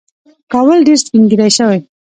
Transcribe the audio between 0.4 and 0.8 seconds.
کابل